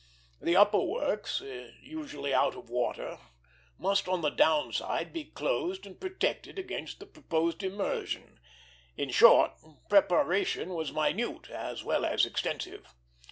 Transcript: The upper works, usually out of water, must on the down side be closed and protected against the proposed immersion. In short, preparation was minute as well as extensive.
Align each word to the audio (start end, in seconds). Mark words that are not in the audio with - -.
The 0.41 0.55
upper 0.55 0.79
works, 0.79 1.43
usually 1.83 2.33
out 2.33 2.55
of 2.55 2.71
water, 2.71 3.19
must 3.77 4.07
on 4.07 4.21
the 4.21 4.31
down 4.31 4.73
side 4.73 5.13
be 5.13 5.25
closed 5.25 5.85
and 5.85 6.01
protected 6.01 6.57
against 6.57 6.99
the 6.99 7.05
proposed 7.05 7.61
immersion. 7.61 8.39
In 8.97 9.11
short, 9.11 9.51
preparation 9.89 10.69
was 10.73 10.91
minute 10.91 11.51
as 11.51 11.83
well 11.83 12.03
as 12.03 12.25
extensive. 12.25 12.91